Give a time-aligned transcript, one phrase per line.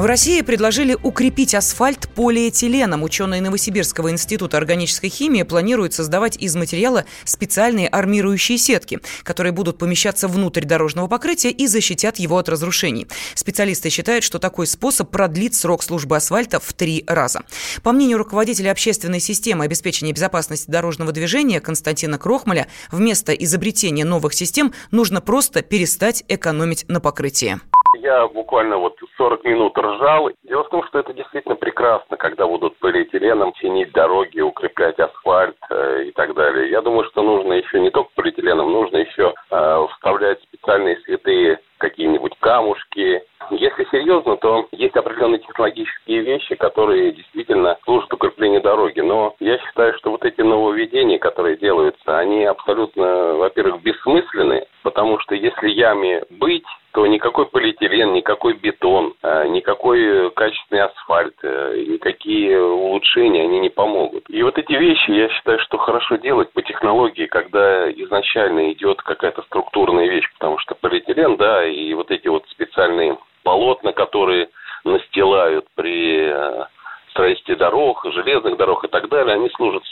[0.00, 3.02] В России предложили укрепить асфальт полиэтиленом.
[3.02, 10.26] Ученые Новосибирского института органической химии планируют создавать из материала специальные армирующие сетки, которые будут помещаться
[10.26, 13.08] внутрь дорожного покрытия и защитят его от разрушений.
[13.34, 17.42] Специалисты считают, что такой способ продлит срок службы асфальта в три раза.
[17.82, 24.72] По мнению руководителя общественной системы обеспечения безопасности дорожного движения Константина Крохмаля, вместо изобретения новых систем
[24.90, 27.60] нужно просто перестать экономить на покрытии.
[27.98, 30.30] Я буквально вот 40 минут ржал.
[30.44, 36.04] Дело в том, что это действительно прекрасно, когда будут полиэтиленом чинить дороги, укреплять асфальт э,
[36.06, 36.70] и так далее.
[36.70, 42.32] Я думаю, что нужно еще не только полиэтиленом, нужно еще э, вставлять специальные святые какие-нибудь
[42.40, 43.22] камушки.
[43.50, 49.00] Если серьезно, то есть определенные технологические вещи, которые действительно служат укреплению дороги.
[49.00, 55.34] Но я считаю, что вот эти нововведения, которые делаются, они абсолютно, во-первых, бессмысленны, потому что
[55.34, 63.44] если яме быть, то никакой полиэтилен, никакой бетон, э, никакой качественный асфальт, э, никакие улучшения,
[63.44, 64.24] они не помогут.
[64.28, 69.42] И вот эти вещи, я считаю, что хорошо делать по технологии, когда изначально идет какая-то
[69.42, 74.48] структурная вещь, потому что полиэтилен, да, и вот эти вот специальные полотна, которые
[74.84, 76.64] настилают при э,
[77.10, 79.84] строительстве дорог, железных дорог и так далее, они служат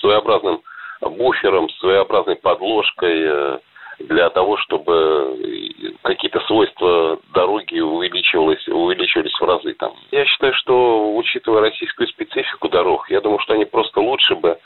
[0.00, 0.62] своеобразным
[1.02, 3.60] буфером, своеобразной подложкой
[3.98, 5.36] для того, чтобы
[6.02, 9.74] какие-то свойства дороги увеличивались, увеличивались в разы.
[9.74, 9.92] Там.
[10.10, 14.58] Я считаю, что, учитывая российскую специфику дорог, я думаю, что они просто лучше бы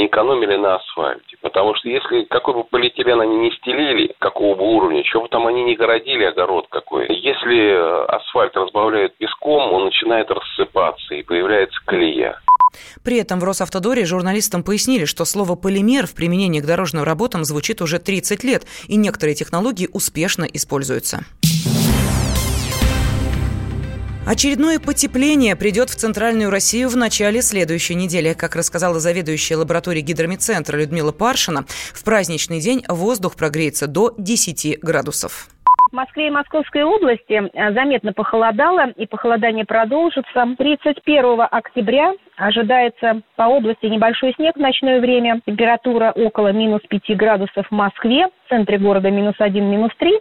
[0.00, 1.36] не экономили на асфальте.
[1.42, 5.46] Потому что если какой бы полиэтилен они не стелили, какого бы уровня, чего бы там
[5.46, 12.40] они не городили, огород какой, если асфальт разбавляют песком, он начинает рассыпаться и появляется колея.
[13.02, 17.82] При этом в Росавтодоре журналистам пояснили, что слово «полимер» в применении к дорожным работам звучит
[17.82, 21.24] уже 30 лет, и некоторые технологии успешно используются.
[24.30, 28.32] Очередное потепление придет в Центральную Россию в начале следующей недели.
[28.32, 35.48] Как рассказала заведующая лабораторией гидромедцентра Людмила Паршина, в праздничный день воздух прогреется до 10 градусов.
[35.90, 40.46] В Москве и Московской области э, заметно похолодало, и похолодание продолжится.
[40.56, 45.40] 31 октября ожидается по области небольшой снег в ночное время.
[45.44, 50.12] Температура около минус 5 градусов в Москве, в центре города минус 1, минус 3.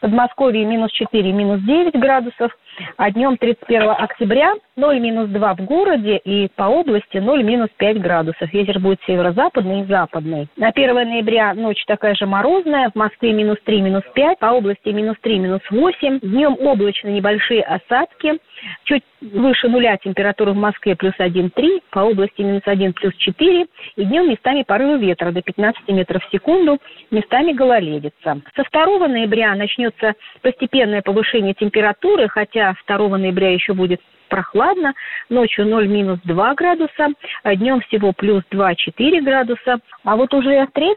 [0.00, 2.56] Подмосковье минус 4, минус 9 градусов,
[2.96, 8.00] а днем 31 октября 0 минус 2 в городе и по области 0 минус 5
[8.00, 8.52] градусов.
[8.52, 10.48] Ветер будет северо-западный и западный.
[10.56, 14.88] На 1 ноября ночь такая же морозная, в Москве минус 3, минус 5, по области
[14.90, 16.20] минус 3, минус 8.
[16.20, 18.38] Днем облачно небольшие осадки,
[18.84, 23.66] чуть выше нуля температура в Москве плюс 1,3, по области минус 1, плюс 4.
[23.96, 26.78] И днем местами порывы ветра до 15 метров в секунду,
[27.10, 28.40] местами гололедица.
[28.54, 29.54] Со 2 ноября
[29.88, 34.92] начнется постепенное повышение температуры, хотя 2 ноября еще будет прохладно,
[35.30, 37.08] ночью 0 минус 2 градуса,
[37.42, 39.78] а днем всего плюс 2-4 градуса.
[40.04, 40.96] А вот уже 3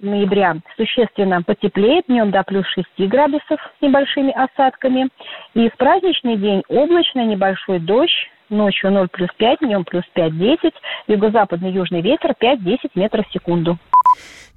[0.00, 5.08] ноября существенно потеплеет, днем до плюс 6 градусов с небольшими осадками.
[5.54, 10.72] И в праздничный день облачный небольшой дождь, ночью 0 плюс 5, днем плюс 5-10,
[11.08, 13.76] юго-западный южный ветер 5-10 метров в секунду.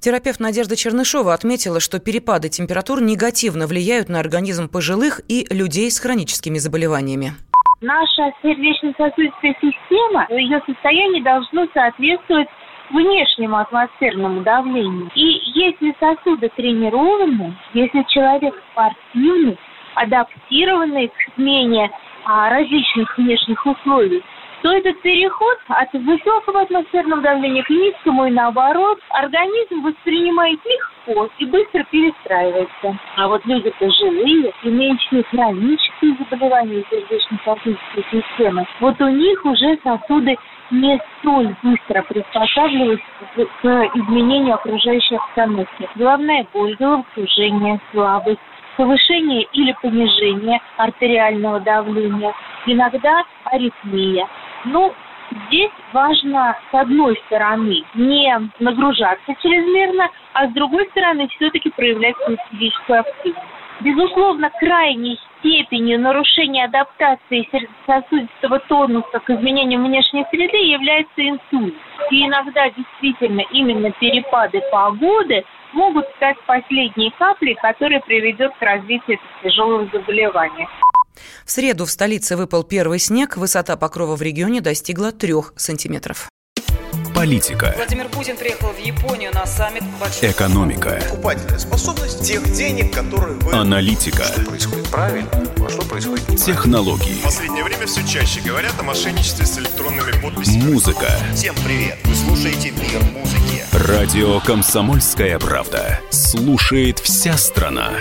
[0.00, 5.98] Терапевт Надежда Чернышова отметила, что перепады температур негативно влияют на организм пожилых и людей с
[5.98, 7.32] хроническими заболеваниями.
[7.80, 12.48] Наша сердечно-сосудистая система, ее состояние должно соответствовать
[12.90, 15.10] внешнему атмосферному давлению.
[15.14, 19.58] И если сосуды тренированы, если человек спортивный,
[19.94, 21.90] адаптированный к смене
[22.24, 24.22] а, различных внешних условий,
[24.62, 31.44] то этот переход от высокого атмосферного давления к низкому и наоборот организм воспринимает легко и
[31.46, 32.98] быстро перестраивается.
[33.16, 40.36] А вот люди пожилые, имеющие хронические заболевания сердечно-сосудистой системы, вот у них уже сосуды
[40.70, 43.06] не столь быстро приспосабливаются
[43.36, 45.88] к изменению окружающей обстановки.
[45.94, 48.40] Головная боль, головокружение, слабость,
[48.76, 52.34] повышение или понижение артериального давления,
[52.66, 54.26] иногда аритмия.
[54.66, 54.92] Ну,
[55.46, 62.36] здесь важно, с одной стороны, не нагружаться чрезмерно, а с другой стороны, все-таки проявлять свою
[62.50, 63.46] физическую активность.
[63.78, 71.74] Безусловно, крайней степенью нарушения адаптации сердечно-сосудистого тонуса к изменению внешней среды является инсульт.
[72.10, 79.86] И иногда действительно именно перепады погоды могут стать последней каплей, которая приведет к развитию тяжелого
[79.92, 80.66] заболевания.
[81.44, 83.36] В среду в столице выпал первый снег.
[83.36, 86.28] Высота покрова в регионе достигла трех сантиметров.
[87.14, 87.72] Политика.
[87.76, 90.30] Владимир Путин приехал в Японию на саммит большой...
[90.30, 91.00] Экономика.
[91.08, 93.52] Покупательная способность тех денег, которые вы...
[93.52, 94.24] Аналитика.
[94.24, 95.96] Что происходит правильно, а что происходит
[96.26, 96.44] происходит.
[96.44, 97.14] Технологии.
[97.20, 100.72] В последнее время все чаще говорят о мошенничестве с электронными подписями.
[100.72, 101.08] Музыка.
[101.34, 101.96] Всем привет!
[102.04, 103.64] Вы слушаете «Мир музыки».
[103.72, 106.00] Радио «Комсомольская правда».
[106.10, 107.92] Слушает вся страна.